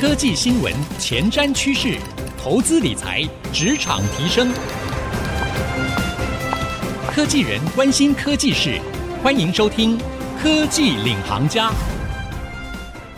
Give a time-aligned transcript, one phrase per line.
[0.00, 1.98] 科技新闻、前瞻趋势、
[2.40, 4.48] 投资理财、职场提升，
[7.10, 8.80] 科技人关心科技事，
[9.24, 9.98] 欢迎收听
[10.40, 11.68] 《科技领航家》。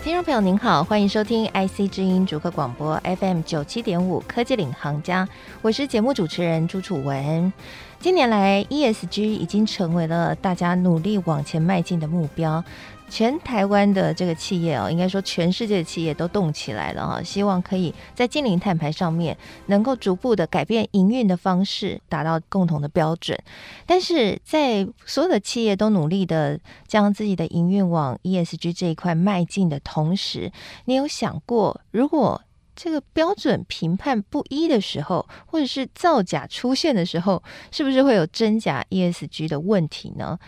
[0.03, 5.27] 听众朋友您好，欢迎收听 IC 之音逐客广播 FM 九七点五《科技领航家》，
[5.61, 7.53] 我是节目主持人朱楚文。
[7.99, 12.65] 近年来，ESG 已经成为了大家努力往前迈进的目标。
[13.11, 19.37] 全台湾的这个企业哦，应该说全世界的企业都动起来了哈，希望可以在净零碳排上面
[19.67, 23.39] 能够逐步的改变营运的方式，达到共同的标准。
[23.85, 30.51] 但是在所有的企业都努力的将自己的营运往 ESG 这一块迈进的同时，
[30.85, 32.41] 你有想过，如果
[32.77, 40.39] 这个标准评判不一的时候，或者是造假出现的时候，是不是会有真假 ESG 的问题呢？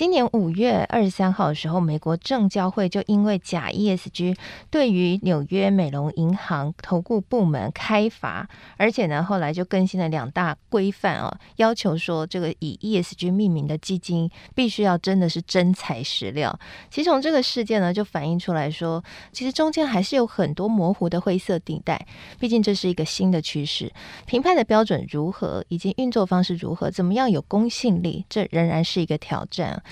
[0.00, 4.34] 今年五月二十三号的时候，美国证交会就因为假 ESG
[4.70, 8.48] 对于纽约美隆银行投顾部门开罚，
[8.78, 16.58] 而且呢，后来就更新了两大规范啊，要求说这个以 ESG 命名的基金必须要真的是真材实料。
[16.88, 22.06] 其实从这个事件呢，就反映出来说，其实中间还是有很多模糊的灰色地带。
[22.38, 23.92] 毕竟这是一个新的趋势，
[24.24, 29.82] 评判的标准如何，以及运作方式如何，怎么样有公信力，这仍然是一个挑战。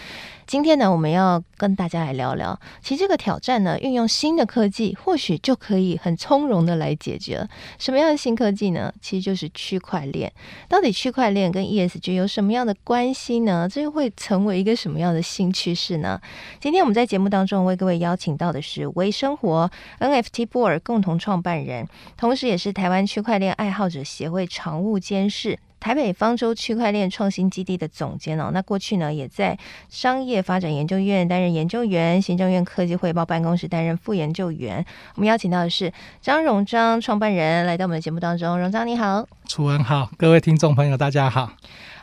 [0.47, 7.47] 今天呢，我们要跟大家来聊聊，其实这个挑战呢，运用新的科技，或许就可以很从容的来解决。
[7.79, 8.91] 什么样的新科技呢？
[9.03, 10.33] 其实就是区块链。
[10.67, 13.69] 到底区块链跟 ESG 有什么样的关系呢？
[13.71, 16.19] 这又会成为一个什么样的新趋势呢？
[16.59, 25.59] 今天我们在节目当中为各位邀请到的是微生活 NFT Board 共同创办人，同时也是台湾区块链爱好者协会常务监事。
[25.81, 34.85] 台北方舟区块链创新基地的总监哦，那过去呢也在商业发展研究院担任研究员，行政院科技汇报办公室担任副研究员。
[35.15, 41.53] 我们邀请到的是张荣章创办人来到我们的节目当中，荣章你好，楚文好，各位听众朋友大家好。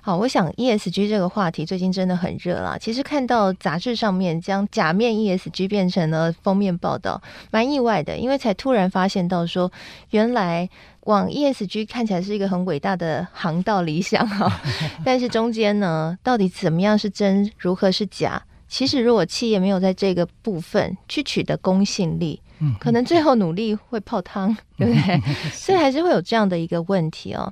[0.01, 2.77] 好，我想 ESG 这个话题最近真的很热啦。
[2.79, 9.71] 其实看到杂志上面将假面 ESG 变成了封面报道，蛮意外的，因为才突然发现到说
[10.11, 10.69] 原来。
[11.05, 14.61] 往 ESG 看起来是一个很伟大的航道理想哈，
[15.03, 18.41] 但是中间呢，到底怎么样是真，如何是假？
[18.67, 22.41] 其实如果企业没有在这个部分去取得公信力，
[22.79, 25.21] 可能最后努力会泡汤，对 不对？
[25.51, 27.51] 所以还是会有这样的一个问题哦。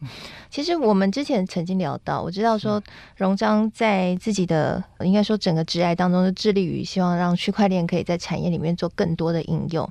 [0.50, 2.81] 其实我们之前曾经聊到，我知道说
[3.17, 9.89] 荣章在自己的应该说整个职涯当中，是致力于希望让区块链可以在产业里面做更多的应用。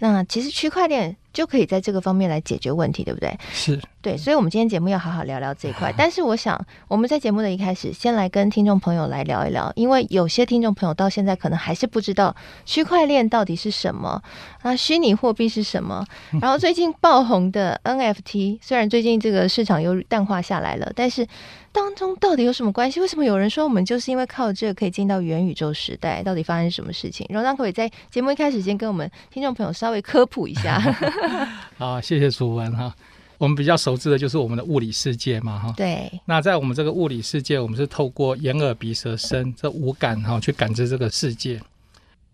[0.00, 1.16] 那其实区块链。
[1.34, 3.36] 就可以在这个方面来解决问题，对不对？
[3.52, 5.92] 是对，所以，我们今天节目要好好聊聊这一块。
[5.98, 14.22] 但是，我想我们在节目的一开始，先来跟听众朋友来聊一聊，因为有些听众朋友到现在可能还是不知道区块链到底是什么，
[14.62, 16.06] 啊，虚拟货币是什么。
[16.40, 21.28] 然后，最近爆红的 NFT，虽然最近这个市场又淡化下来了，但是。
[21.70, 23.00] 当中到底有什么关系？
[23.00, 26.22] 为什么有人说我们就是因为靠这个可以进到元宇宙时代？
[26.22, 27.26] 到底发生什么事情？
[27.28, 30.80] 荣章可以在节目一开始先跟我们听众朋友稍微科普一下。
[31.76, 32.94] 好，谢谢楚文哈。
[33.38, 35.74] 我们比较熟知的就是我们的物理世界嘛哈。
[35.76, 36.10] 对。
[36.24, 41.60] 那在我们这个物理世界，我们是透过眼耳鼻舌身这五感哈去感知这个世界。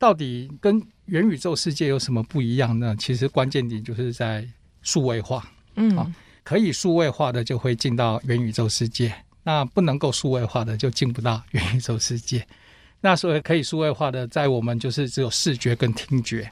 [0.01, 2.97] 到底跟元宇宙世界有什么不一样呢？
[2.99, 4.45] 其实关键点就是在
[4.83, 5.49] 数位化。
[5.77, 6.13] 嗯。
[6.43, 9.15] 可以数位化的就会进到元宇宙世界。
[9.43, 12.45] 那不能够数位化的就进不到元宇宙世界。
[13.03, 16.51] 那所谓可以数位化的，在我们就是只有视觉跟听觉。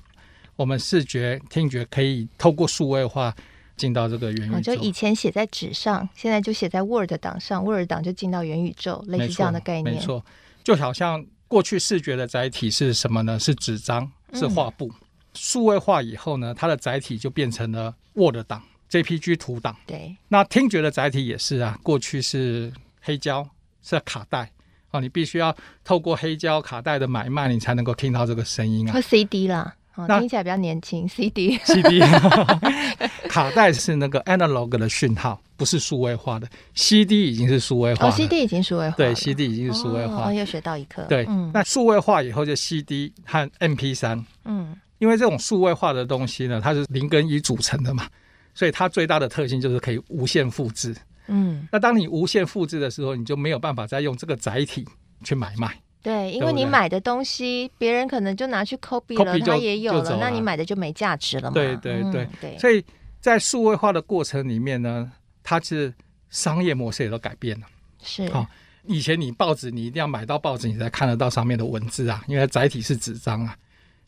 [0.57, 3.35] 我们视觉、听觉可以透过数位化
[3.77, 4.75] 进到这个元宇宙。
[4.75, 9.95] 就以前写在纸上，现在就写在 Word 档上，Word 档就进到元宇宙，类似这样的概念。
[9.95, 10.25] 没错，
[10.63, 13.39] 就好像过去视觉的载体是什么呢？
[13.39, 14.87] 是纸张，是画布。
[14.87, 14.95] 嗯、
[15.35, 18.63] 数位化以后呢，它的载体就变成了 Word 档。
[18.91, 21.79] JPG 图档，对，那听觉的载体也是啊。
[21.83, 22.73] 过去是
[23.03, 23.47] 黑胶，
[23.83, 24.51] 是卡带
[24.93, 25.55] 哦，你必须要
[25.85, 28.93] 透过黑胶卡带的买卖，你才能够听到这个声音啊。
[28.95, 31.07] 和 CD 啦，哦，那听起来比较年轻。
[31.07, 32.01] CD，CD，
[33.29, 36.49] 卡带是那个 analog 的讯号，不是数位化的。
[36.75, 40.31] CD 已经是数位化了，哦，CD 已经数位化，对，CD 已经是数位化。
[40.31, 41.05] 哦，又学到一课。
[41.09, 48.07] 对，嗯，那数位化以后就 CD 和 MP 三嗯，因为这种数位化的东西呢，它是零跟一组成的嘛。
[48.55, 50.95] 所以它最大的特性就是可以无限复制。
[51.27, 54.85] 嗯，那当你无限复制的时候，你就没有办法再用这个载体
[55.23, 55.77] 去买卖。
[56.03, 61.55] 对，因为你买的东西，别人可能就拿去 copy 了，他也有了，那你买的就没价值了嘛。
[61.55, 62.57] 对对对对。
[62.57, 62.83] 所以
[63.21, 65.11] 在数位化的过程里面呢，
[65.49, 65.95] 它是
[66.29, 67.67] 商业模式也都改变了。
[68.03, 68.29] 是。
[68.29, 68.47] 好，
[68.85, 73.57] 以前你报纸你一定要买到报纸，你才看得到上面的文字啊，因为载体是纸张啊。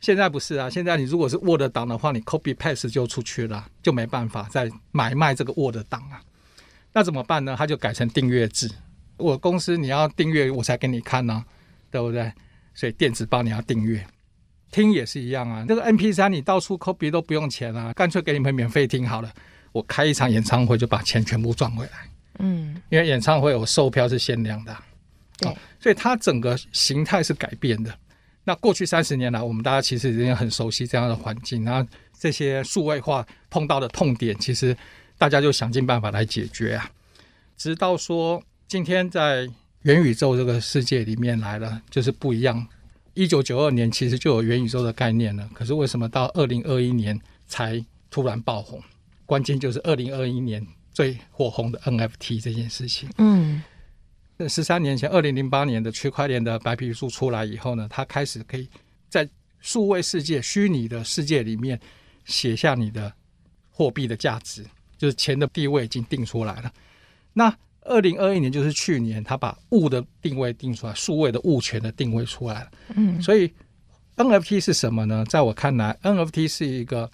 [0.01, 6.21] 现在不是啊，现在你如果是 Word 档的话，你 copy paste 就出去了，就没办法再买卖这个 Word 档啊。
[6.93, 7.55] 那怎么办呢？
[7.57, 8.71] 他就改成订阅制。
[9.17, 11.45] 我公司你要订阅我才给你看呢、啊，
[11.91, 12.31] 对不对？
[12.75, 14.07] 所以电子报你要订阅，
[14.71, 15.65] 听也是一样啊。
[15.67, 19.33] 那个 MP 三你到处 copy 都不用钱啊，干脆给你们免费听好了。
[19.73, 21.93] 我开一场演唱会就把钱全部赚回来。
[22.39, 24.77] 嗯，因为演唱会我售票是限量的。
[25.39, 27.95] 对、哦，所以它整个形态是改变的。
[28.45, 31.89] 那过去三十年来，我们大家其实已经很熟悉这样的环境，然后
[32.19, 34.77] 这些数位化碰到的痛点，其实
[35.19, 36.91] 大家就想尽办法来解决啊。
[37.57, 39.47] 直到说今天在
[39.83, 42.67] 元宇宙这个世界里面来了，就是不一样。
[43.13, 48.83] 一九九二年其实就有元宇宙的概念了，可是为什么到二零二一年才突然爆红？
[49.31, 53.09] 关键就是二零二一年最火红的 NFT 这件事情。
[53.19, 53.63] 嗯。
[54.49, 58.69] 十三年前，二零零八年的区块链的白皮书出来以后呢，它开始可以
[59.09, 59.29] 在
[59.61, 61.79] 数位世界、虚拟的世界里面
[62.25, 63.13] 写下你的
[63.71, 64.67] 货币的价值，
[64.99, 66.73] 就是钱的地位已经定出来了。
[67.33, 72.71] 那二零二一年就是去年，它把物的定位定出来，数位的物权的定位出来了。
[72.97, 73.53] 嗯，所以
[74.17, 75.25] NFT 是什么呢？
[75.27, 77.09] 在我看来，NFT 是一个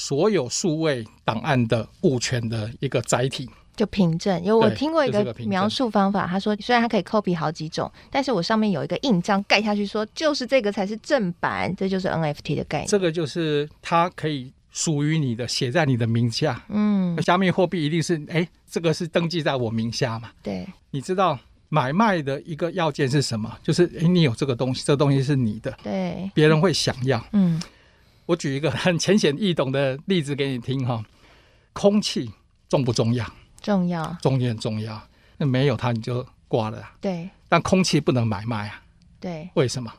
[0.00, 3.46] 所有数位档案的物权的一个载体。
[3.76, 12.88] 就凭证，因为我听过一个描述方法，他说虽然它可以 copy 好几种，但是我上面有一个印章盖下去，说就是这个才是正版，这就是 NFT 的概念。
[12.88, 16.62] 这个就是它可以属于你的，写在你的名下。
[16.68, 20.30] 嗯，加密货币一定是哎，这个是登记在我名下嘛？
[20.42, 20.66] 对。
[20.90, 21.38] 你知道
[21.70, 23.56] 买卖的一个要件是什么？
[23.62, 27.24] 就是哎，你有这个东西，这个东西是你的，对，别人会想要。
[27.32, 27.62] 嗯，
[28.30, 31.04] 我举一个很浅显易懂的例子给你听哈，
[31.72, 32.30] 空气
[32.68, 33.26] 重不重要？
[33.60, 35.02] 重要，重要重要。
[35.36, 36.80] 那没有它你就挂了。
[37.00, 38.80] 对，但空气不能买卖啊。
[39.18, 39.92] 对，为什么？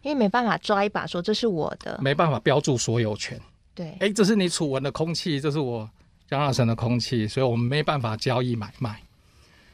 [0.00, 3.38] 因为没办法抓一把说这是我的，没办法标注所有权。
[3.74, 5.86] 对，哎，这是你楚文的空气，这是我
[6.26, 9.02] 江大成的空气，所以我们没办法交易买卖。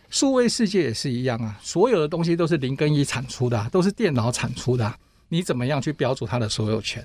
[0.09, 4.99] 数位世界也是一样啊，所有的东西都是零跟一产出的啊，都是电脑产出的啊。
[5.29, 7.05] 你怎么样去标注它的所有权？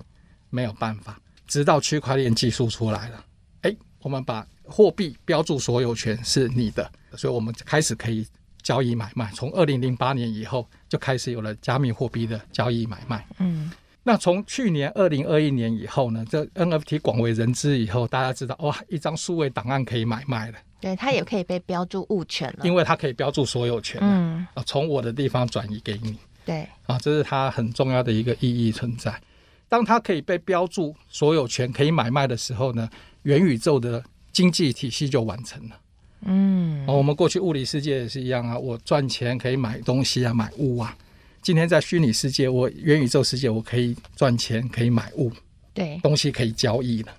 [0.56, 3.26] 没有办法，直到区块链技术出来了，
[3.62, 4.48] 哎，我们把。
[4.68, 8.26] 货币标注所有权是你的，所以我们开始可以
[8.64, 9.32] 交易买卖。
[9.36, 13.24] 从二零零八年以后就开始有了加密货币的交易买卖。
[13.38, 13.70] 嗯，
[14.02, 20.58] 那从去年二零二一年以后呢，这 NFT 广为人知以后，大家知道哇，一张数位档案可以买卖了。
[20.82, 24.00] 对，它也可以被标注物权了，因为它可以标注所有权。
[24.02, 26.18] 嗯，啊，从我的地方转移给你。
[26.44, 29.22] 对，啊，这是它很重要的一个意义存在。
[29.68, 32.90] 当它可以被标注所有权可以买卖的时候呢，
[33.24, 34.04] 元宇宙的。
[34.36, 35.80] 经济体系就完成了。
[36.24, 40.94] 嗯，我们过去物理世界也是一样啊，我赚钱可以买东西啊，买物啊。
[41.42, 45.32] 今天在虚拟世界，我元宇宙世界，我可以赚钱，可以买物，
[45.74, 47.14] 对，东西可以交易了。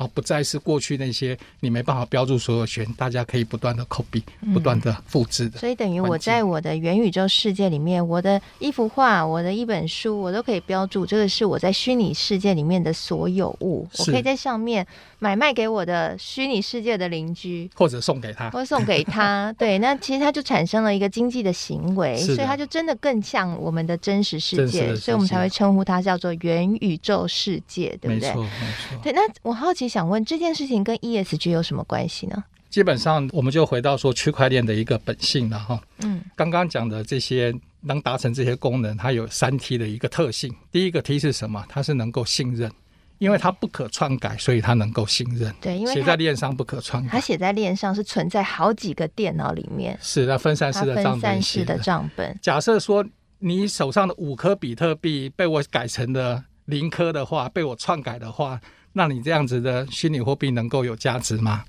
[0.00, 5.58] 好，不再是过去那些你没办法标注所有权，大家可以不断的 copy，不断的复制的。
[5.58, 14.86] 所以等于我在我的元宇宙世界里面，我的一幅画，我的一本书，我都可以标注这个是我在虚拟世界里面的所有物，我可以在上面
[15.18, 19.54] 买卖给我的虚拟世界的邻居，或者送给他，或送给他。
[19.58, 28.30] 对，那其实它就产生了一个经济的行为，所以它就真的更像我们的真实世界，所以我们才会称呼它叫做元宇宙世界，对不对？
[28.30, 28.98] 没错，没错。
[29.02, 29.89] 对，那我好奇。
[29.90, 32.42] 想问这件事情跟 ESG 有什么关系呢？
[32.70, 35.82] 基本上我们就回到说区块链的一个本性了哈。
[36.04, 40.54] 嗯，刚刚讲的这些能达成这些功能，它有三 T 的一个特性。
[40.70, 41.64] 第一个 T 是什么？
[41.68, 42.70] 它是能够信任，
[43.18, 45.52] 因为它不可篡改，所以它能够信任。
[45.60, 51.12] 对，因为写在链上不可篡改，它写在链上是存在好几个电脑里面，是那分散式的账本。
[51.12, 52.38] 分散式的账本。
[52.40, 53.04] 假设说
[53.40, 58.60] 你手上的五颗比特币被我改成了零颗的话，被我篡改的话。
[58.92, 61.64] 那你这样子的虚拟货币能够有价值吗？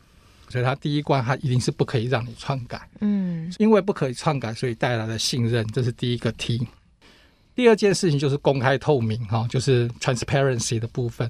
[0.50, 2.82] 所以它第一关，它一定是不可以让你篡改。
[3.00, 6.68] 嗯，因为不可以篡改，所以带来了信任，这是第一个 T。
[7.56, 11.30] 第二件事情就是公开透明，哈，就是 transparency 的部分，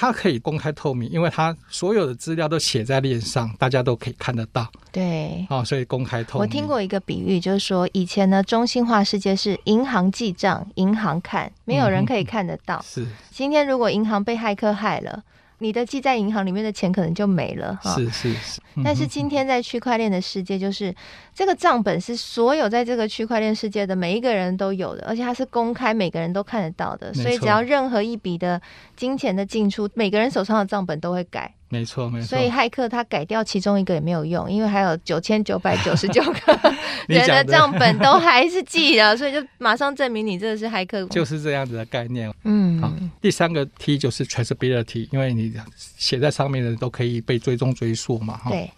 [0.00, 4.70] 它可以公开透明，因为它所有的资料都写在链上，大家都可以看得到。
[4.92, 6.40] 对，啊，所以公开透明。
[6.40, 12.76] 我听过一个比喻，就是说以前呢，中心化世界是银行记账，银行看，没有人可以看得到。
[12.76, 15.24] 嗯、是，今天如果银行被骇客害了。
[15.58, 17.94] 你的记在银行里面的钱可能就没了哈。
[17.94, 18.60] 是是是。
[18.84, 20.94] 但是今天在区块链的世界，就是
[21.34, 27.12] 这个账本是所有在这个区块链世界的每一个人都有的，而且它是公开，每个人都看得到的。
[27.12, 28.60] 所以只要任何一笔的
[28.96, 31.52] 金钱的进出，每个人手上的账本都会改。
[31.70, 32.26] 没错没错。
[32.26, 36.74] 所以骇客他改掉其中一个也没有用，因为还有九千九百九十九个
[37.08, 42.32] 人的账本都还是记了，所以就马上证明你这个是骇客，就是这样子的概念。
[42.44, 48.40] 嗯，好，第三个 T 就是 traceability，因为你写在上面的都可以被追踪追溯嘛。
[48.48, 48.70] 对。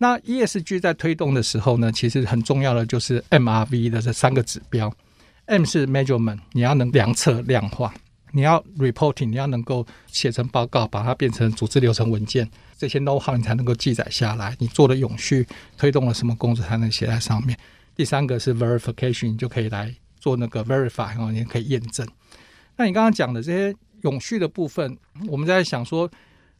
[0.00, 4.92] 那 ESG 在推动的时候呢，其实很重要的就是 MRV 的这三个指标。
[5.46, 7.90] M 是 measurement，你要能量测量化；
[8.32, 12.48] 你要 reporting，你要能够写成报告，把它变成组织流程文件。
[12.78, 14.56] 这些 know-how 你才能够记载下来。
[14.58, 17.58] 你做的永续推动了什么工作，才能写在上面。
[17.94, 22.08] 第三个是 verification，你就可以来做那个 verify 哦，你可以验证。
[22.76, 24.96] 那你刚刚讲的这些永续的部分，
[25.28, 26.10] 我们在想说。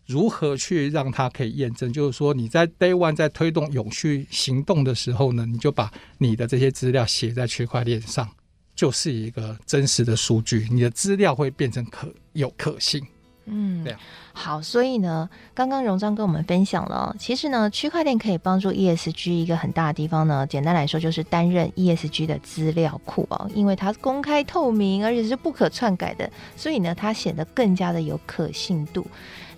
[0.09, 1.93] 如何去让它可以验证？
[1.93, 8.27] 就是说，你在 Day One 在推动永续行动的时候呢，你就把你的这些资料写在区块链上，
[8.75, 13.07] 就是一个真实的数据，你的资料会变成可有可信。
[13.51, 13.97] 嗯，对。
[14.33, 29.07] 好，所以呢，刚刚荣章跟我们分享了，其实呢，区块链可以帮助 ESG 一个很大的地方呢，简单来说就是担任 ESG 的资料库哦，因为它公开透明，而且是不可篡改的，所以呢，它显得更加的有可信度。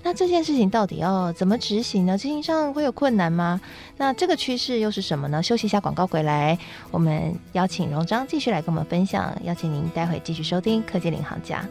[0.02, 2.16] 那这件事情到底要怎么执行呢？
[2.16, 3.60] 执行上会有困难吗？
[3.98, 5.42] 那这个趋势又是什么呢？
[5.42, 6.58] 休息一下，广告回来，
[6.90, 9.30] 我们邀请荣章继续来跟我们分享。
[9.44, 11.62] 邀请您待会继续收听《科技领航家》。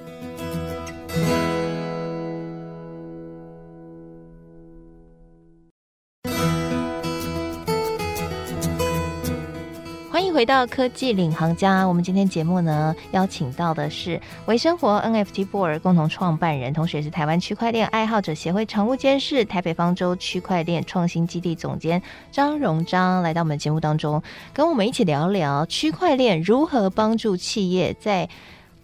[10.39, 28.29] 回到科技领航家，我们今天节目呢邀请到的是微生活 NFT Board 共同创办人，同时也是台湾区块链爱好者协会常务监事、台北方舟区块链创新基地总监张荣章，来到我们节目当中，跟我们一起聊聊区块链如何帮助企业在。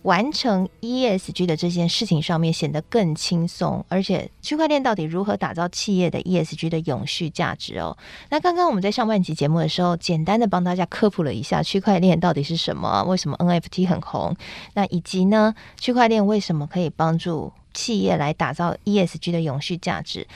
[0.05, 7.97] 完成 ESG 的这件事情上面显得更轻松，而且区块链到底如何打造企业的 ESG 的永续价值哦？
[8.29, 14.35] 那刚刚我们在上半集节目的时候，简单的帮大家科普了一下区块链到底是什么，为什么 NFT 很红，
[14.75, 20.27] 那以及呢，区块链为什么可以帮助企业来打造 ESG 的永续价值？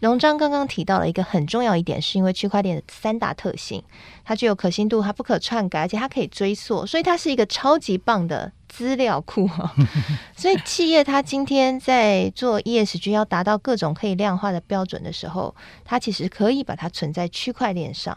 [0.00, 3.82] 荣章刚刚提到了一个很重要一点，是因为区块链的三大特性，
[4.24, 9.50] 它具有可信度，它不可篡改，而且它可以追溯，所以它是一个超级棒的资料库。
[10.36, 15.52] 所以企业它今天在做 ESG 要达到各种可以量化的标准的时候，
[15.84, 18.16] 它其实可以把它存在区块链上。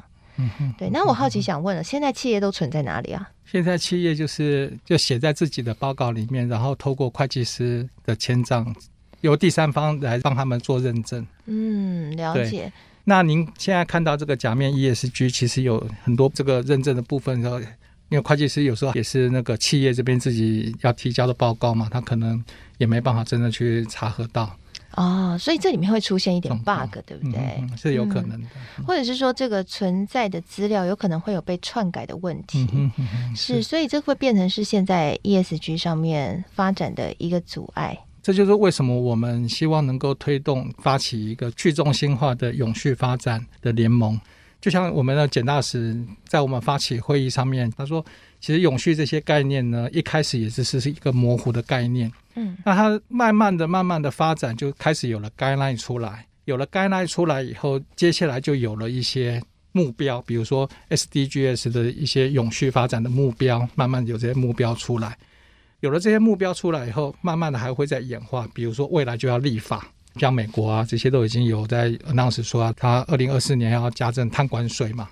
[0.78, 0.88] 对。
[0.92, 3.28] 那我好奇想问了，现在企业都存在哪里啊？
[3.46, 8.76] 现在企业就是就写在自己的报告里面，然后透过会计师的签账。
[9.22, 11.25] 由第三方来帮他们做认证。
[11.46, 12.72] 嗯，了解。
[13.04, 17.42] 那您现在看到这个假面 ESG，其实有很多这个认证的部分。
[17.42, 17.60] 然后，
[18.10, 22.44] 因为会计师有时候也是那个企业这边自己要提交的报告嘛，他可能
[22.78, 24.56] 也没办法真的去查核到。
[24.96, 27.66] 哦，所以这里面会出现一点 bug，对不对？
[27.78, 28.48] 是有可能的。
[28.78, 32.68] 嗯，或者是说，这个存在的资料有可能会有被篡改的问题。
[32.74, 32.92] 嗯
[33.34, 37.98] 是，所以这会变成是现在 ESG 上面发展的一个阻碍。
[38.22, 44.20] 这就是为什么我们希望能够推动发起一个去中心化的永续发展的联盟。
[44.60, 48.06] 就像我们的简大使在我们发起会议上面，他说，
[48.40, 52.12] 其实永续这些概念呢，一开始也只是是一个模糊的概念。
[52.36, 56.28] 嗯，那它慢慢的、慢慢的发展，就开始有了 guideline 出来。
[56.46, 65.18] 有了 guideline 出来以后，接下来就有了一些目标，比如说 SDGs 的一些永续发展的目标，慢慢有这些目标出来。
[65.82, 68.48] 有了这些目标出来以后，慢慢的还会再演化。
[68.54, 75.10] 比如说，未来就要立法，像美国啊，这些都已经有在 announce 说啊，它二零二四年要加征碳关税嘛。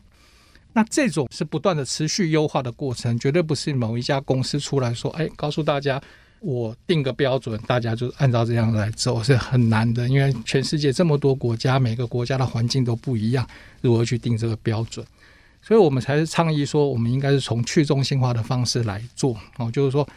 [0.72, 6.00] 那这种是不断的持续优化的过程，绝对不是某一家公司出来说，哎，告诉大家
[6.40, 10.08] 我定个标准，大家就按照这样来走，是很难的。
[10.08, 13.46] 因为全世界这么多国家，每个国家的环境都不一样，
[13.82, 15.04] 如何去定这个标准？
[15.64, 20.08] 所以我们才是倡议说，我们应该是从去中心化的方式来做哦，就是说。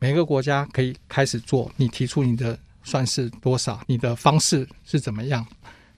[0.00, 5.46] 每个国家可以开始做，你提出你的算式多少，你的方式是怎么样？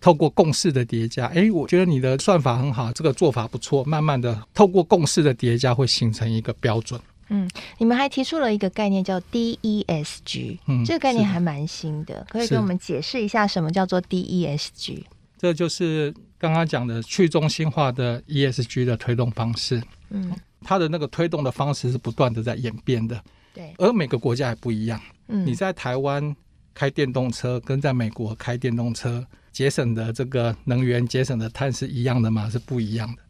[0.01, 3.85] 透过共识的叠加，诶，我觉得你的算法很好，这个做法不错。
[3.85, 7.01] 慢慢的，透过共识的叠加，会形成一个标准。
[7.29, 15.05] 嗯，你们还提出了一个概念叫 DESG，嗯，这个概念还蛮新的，可以给我们解释一下什么叫做 DESG？
[15.39, 19.81] 这就是刚刚讲的去中心化的 ESG 的推动方式。
[20.11, 23.23] 嗯，它的那个推动的方式是不断的在演变的。
[23.55, 25.01] 对，而每个国家也不一样。
[25.29, 26.35] 嗯，你在台湾
[26.75, 32.49] 开电动车，跟在美国开电动车节省的这个能源、节省的碳是一样的吗？
[32.51, 33.23] 是不一样的。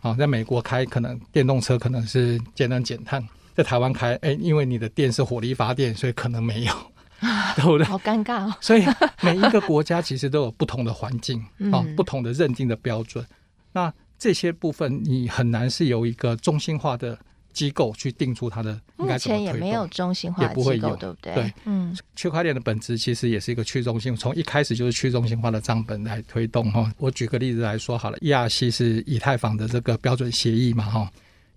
[0.00, 6.72] 好，在美国开可能电动车可能是节能减碳，在台湾开，哎，因为你的电是火力发电，所以可能没有，
[7.56, 7.84] 对不对？
[7.84, 8.54] 好尴尬哦。
[8.60, 8.84] 所以
[9.22, 11.40] 每一个国家其实都有不同的环境
[11.72, 13.24] 啊，嗯，不同的认定的标准。
[13.72, 17.18] 那这些部分你很难是由一个中心化的
[17.56, 19.40] 机构去定出它的应该怎么推动。
[19.40, 21.34] 目前也没有中心化的机构，也不会有，对不对？
[21.34, 26.92] 对，嗯，区块链的本质其实也是一个去中心，从一开始就是去中心化的账本来推动哈。
[26.98, 31.10] 我举个例子来说好了，ERC 是以太坊的这个标准协议嘛哈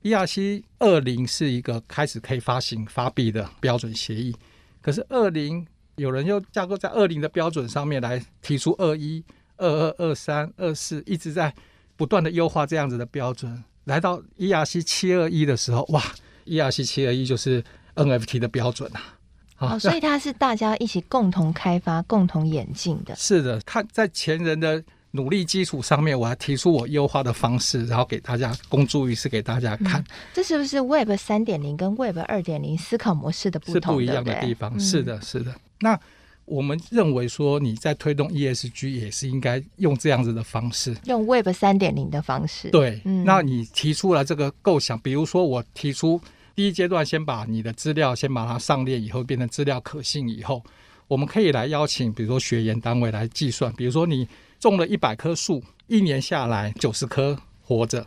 [0.04, 4.34] ，ERC 二零是一个开始可以发行发币的标准协议，
[4.82, 9.22] 可是二零有人又架构在二零的标准上面来提出二一、
[9.58, 11.54] 二二、二三、二四，一直在
[11.98, 13.62] 不断的优化这样子的标准。
[13.90, 16.04] 来到 ERC 七二一的时候，哇
[16.46, 17.64] ，ERC 七二一就是
[17.96, 19.18] NFT 的标准啊！
[19.58, 23.16] 哦，所以它是大家一起共同开发、共同演进的。
[23.16, 24.82] 是的，看在前人的
[25.12, 30.00] 努力基础上面，我还提出我优化的方式，然后给大家公诸于世给大家看。
[30.00, 33.74] 嗯，这是不是 Web 三点零跟 Web 二点零思考模式的不同？
[33.74, 34.80] 是不一样的地方。
[34.80, 35.54] 是的，是的。
[35.80, 36.00] 那
[36.50, 42.72] 我们认为说，你在推动 ESG 也是应该用这样子的方式，用 Web 三点零的方式。
[42.72, 46.20] 对，嗯，那你提出了这个构想，比如说我提出
[46.56, 50.64] 第一阶段，先把你的资料先把它上链，以后变成资料可信以后，
[51.08, 54.28] 我们可以来邀请，比如说学研单位来计算，比如说你
[54.60, 58.04] 种了一百棵树，一年下来九十棵活着，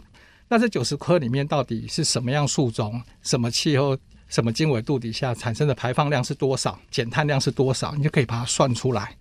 [0.48, 3.96] 那这九十棵里面到底是什么样树种，什么气候？
[4.32, 9.14] 什么经纬度底下产生的排放量是多少，减碳量是多少，你就可以把它算出来。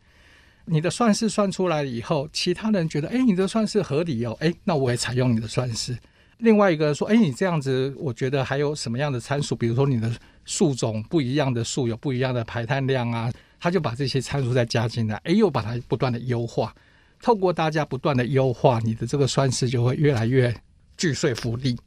[0.64, 5.98] 你的算式算出来以后，其他人觉得，哎，你的算式合理哦，哎，那我也采用你的算式。
[6.38, 10.10] 另外一个说，哎，你这样子，我觉得还有什么样的参数，比如说你的
[10.46, 16.74] 树种不一样的树有不一样的排碳量啊，他就把这些参数再加进来，哎，又把它不断的优化。
[17.22, 20.56] 透过大家不断的优化，你的这个算式就会越来越
[20.96, 21.78] 具说服力。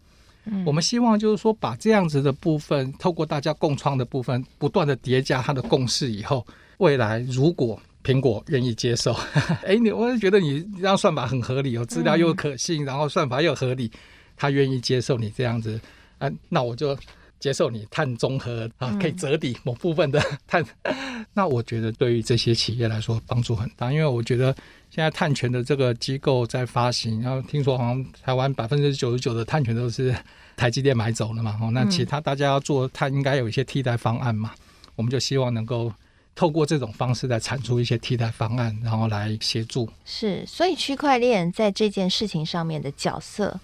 [0.67, 6.47] 我们希望就是说，把这样子的部分，透过大家共创的部分，不断的叠加它的共识以后，
[6.79, 9.15] 未来如果苹果愿意接受，
[9.65, 13.91] 哎，你我也觉得你这样算法很合理，有资料又可信，然后算法又合理，
[14.37, 15.81] 他愿意接受你这样子，
[16.19, 16.97] 啊，那我就
[17.45, 20.65] 接受你碳中和啊，可以折抵某部分的碳。
[21.35, 24.55] 那我觉得对于这些企业来说帮助很大，因为我觉得。
[24.91, 30.14] 现在碳权的这个机构在发行，然后听说好像台湾百分之九十九的碳权都是
[30.57, 34.53] 台积电买走了嘛，哦，那其他大家要做碳应该有一些替代方案嘛，
[34.95, 35.92] 我们就希望能够
[36.37, 39.90] 透过这种方式来产出一些替代方案，然后来协助。
[40.05, 43.59] 是，所以区块链在这件事情上面的角色，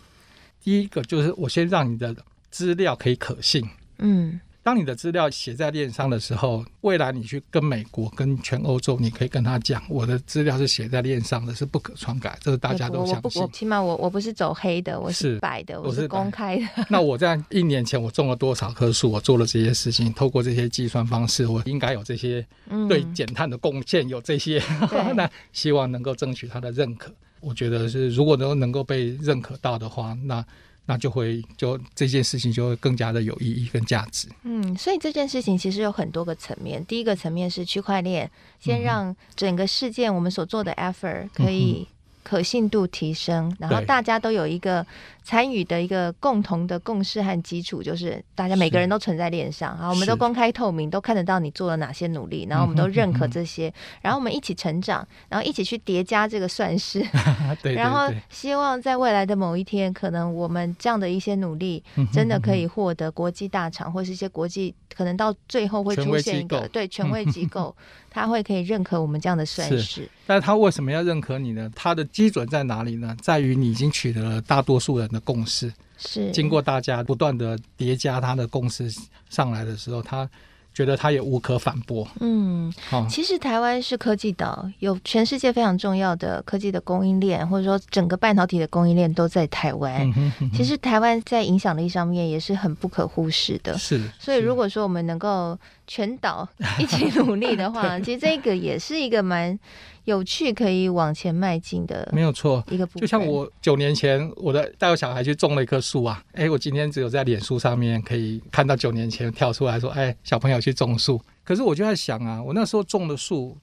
[0.64, 2.12] 第一个就是我先让你的
[2.50, 3.64] 资料可以可信，
[4.00, 4.40] 嗯。
[4.62, 13.40] 当你的资料写在链上的时候，未来你去跟美国、跟全欧洲，你可以跟他讲，我的资料是写在链上的，是不可篡改，这是大家都相信。
[13.40, 16.66] 我不，起码我我不是走黑的，我是白的，我是公开的。
[16.90, 19.10] 那我在一年前我种了多少棵树？
[19.10, 22.46] 我做了这些事情，透过这些计算方式，我应该有这些
[22.86, 27.10] 对减碳的贡献，有这些， 嗯、那希望能够争取他的认可。
[27.40, 30.44] 我觉得是，如果能能够被认可到的话，那。
[30.90, 34.26] 那就会就这件事情就会更加的有意义跟价值。
[34.42, 36.85] 嗯，所以这件事情其实有很多个层面。
[36.85, 41.87] 第一个层面是区块链，先让整个事件我们所做的 effort 可以
[42.30, 44.86] 可信度提升，然后大家都有一个。
[45.22, 57.00] 参与的一个共同的共识和基础，就是大家每个人都存在链上，啊，我们都公开透明，都看得到你做了哪些努力，然后我们都认可这些，嗯、然后我们一起成长，然后一起去叠加这个算式，
[57.62, 67.76] 对对对，然后希望在未来的某一天，可能我们这样的一些努力，真的可以获得国际大厂或是一些国际，可能到最后会出现一个对权威机构，
[68.11, 70.07] 他会可以认可我们这样的算式。
[70.27, 71.70] 但是他为什么要认可你呢？
[71.75, 73.16] 他的基准在哪里呢？
[73.23, 75.18] 在于你已经取得了大多数人的。
[75.20, 78.90] 共识是经过大家不断的叠加，他的共识
[79.29, 80.29] 上来的时候，他
[80.72, 82.06] 觉得他也无可反驳。
[82.20, 90.09] 嗯，好，其实台湾是科技岛，有全世界非常重要的科技的供应链，或者说整个半导体的供应链都在台湾。
[90.09, 93.76] 嗯哼嗯哼，其实台湾在影响力上面也是很不可忽视的。
[93.76, 99.59] 是，所以如果说我们能够全岛一起努力的话， 其实这个也是一个蛮。
[100.04, 102.64] 有趣可以往前迈进的，没有错。
[102.70, 111.20] 一个就像我九年前，我的带我小孩去种了一棵树啊，哎，我今天只有在脸书上面可以看到九年前跳出来说，哎，小朋友去种树。
[111.44, 113.56] 可是我就在想啊，我那时候种的树，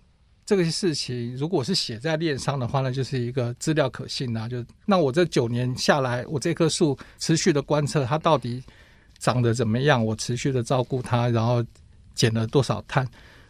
[0.45, 4.47] 这个事情如果是写在链上的话呢，就是一个资料可信啊。
[4.47, 8.63] 就那我这九年下来，我这棵树持续的观测它到底
[9.19, 11.63] 长得怎么样，我持续的照顾它，然后
[12.13, 13.07] 减了多少碳。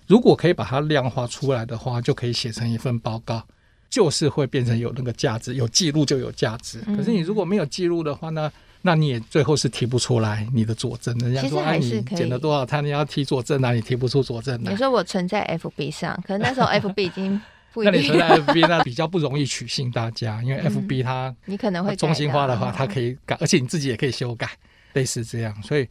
[0.07, 3.45] 如果可以把它量化出来的话，就可以写成一份报告，
[3.89, 6.79] 就是会变成有那个价值，有记录就有价值。
[6.95, 8.49] 可是你如果没有记录的话呢，
[8.81, 11.13] 那你也最后是提不出来你的佐证。
[11.17, 14.71] 人家说哎，你减了多少他，你要提佐证啊，你提不出佐证来。
[14.71, 17.41] 你说我存在 FB 上，可能那时候 FB 已经
[17.75, 24.49] 那你存在 FB 那比较不容易取信大家，因为 FB 它你可能会中心化的话，它可以改，而且你自己也可以修改，
[24.93, 25.53] 类似这样。
[25.61, 25.85] 所以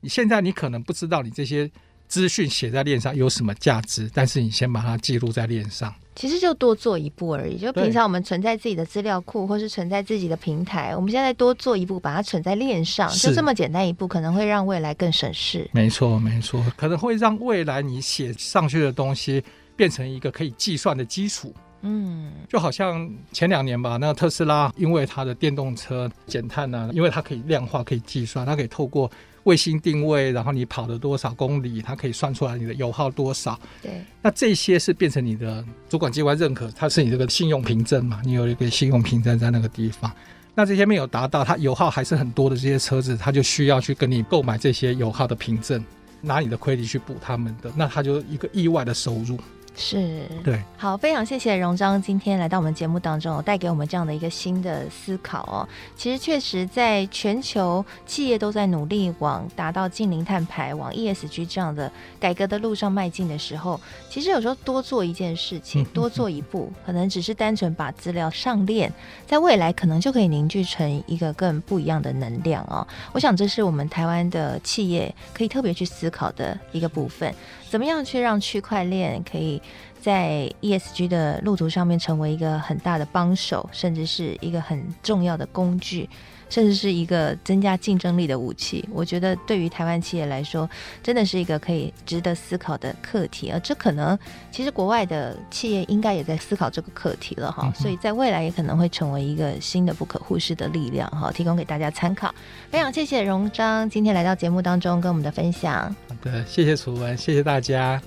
[0.00, 1.70] 你现在你可能不知道你这些。
[2.10, 4.10] 资讯写在链上有什么价值？
[4.12, 5.94] 但是你先把它记录在链上。
[6.16, 7.56] 其实就多做一步而已。
[7.56, 15.70] 就平常我们存在自己的资料库，或是存在自己的平台，我们现在多做一步，把它存在链上，就这么简单一步，可能会让未来更省事。
[15.72, 19.42] 没错，没错，可能会让未来你写上去的东西
[19.76, 21.54] 变成一个可以计算的基础。
[21.82, 29.10] 嗯，就好像前两年吧，那个特斯拉因为它的电动车减碳呢，因为它可以量化，可以计算，它可以透过。
[29.44, 33.58] 卫星定位，然后你跑了多少公里，它可以算出来你的油耗多少。
[33.82, 38.20] 对，那这些是变成你的主管机关认可，它是你这个信用凭证嘛？
[38.24, 40.10] 你有一个信用凭证在那个地方。
[40.54, 45.82] 那这些没有达到，它油耗还是很多的这些车子，它就需要去跟你购买这些油耗的凭证，
[46.20, 49.38] 拿你的亏 r 去补他们的，那它就一个意外的收入。
[49.76, 55.66] 是对，好，非常谢谢荣章今天来到我们节目当中，带给我们这样的一个新的思考哦。
[55.96, 63.80] 其实确实，在全球企业都在努力往达到净零碳排、往 ESG 这样的改革的路上迈进的时候，
[64.10, 68.92] 其实有时候多做一件事情，多做一步，可能只是单纯把资料上链，
[69.26, 72.86] 在未来可能就可以凝聚成一个更不一样的能量哦。
[73.12, 77.34] 我想这是我们台湾的企业可以特别去思考的一个部分。
[77.70, 79.62] 怎么样去让区块链可以
[80.00, 86.10] 在 ESG 的路途上面成为一个很大的帮手，甚至是一个很重要的工具？
[86.50, 90.68] 甚至是一个增加竞争力的武器，我觉得对于台湾企业来说，
[91.02, 93.50] 真的是一个可以值得思考的课题。
[93.50, 94.18] 而这可能，
[94.50, 97.72] 其实国外的企业应该也在思考这个课题了哈。
[97.74, 102.34] 所以在未来也可能会成为一个新的不可忽视的力量哈，提供给大家参考。
[102.68, 105.94] 非常谢谢荣章今天来到节目当中跟我们的分享。
[106.08, 108.02] 好的，谢谢楚文，谢谢大家，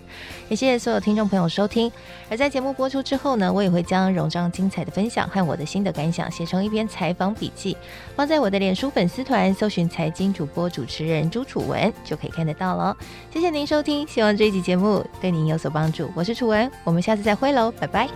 [0.49, 1.89] 也谢谢所有听众朋友收听。
[2.29, 7.77] 而在节目播出之后呢，我也会将荣章精彩的分享和我的新的感想写成一篇采访笔记，
[8.17, 8.32] 放在。
[8.33, 12.97] 在我的脸书粉丝团搜寻财经主播主持人朱楚文就可以看得到了。
[13.31, 16.09] 谢谢您收听，希望这一集节目对您有所帮助。
[16.15, 18.09] 我是楚文，我们下次再会喽，拜拜。